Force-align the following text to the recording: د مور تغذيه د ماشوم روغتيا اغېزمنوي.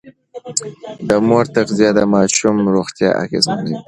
د 1.07 1.11
مور 1.27 1.45
تغذيه 1.55 1.91
د 1.97 1.99
ماشوم 2.13 2.55
روغتيا 2.75 3.09
اغېزمنوي. 3.23 3.75